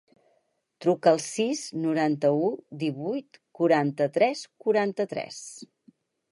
[0.85, 2.49] Truca al sis, noranta-u,
[2.85, 5.41] divuit, quaranta-tres, quaranta-tres.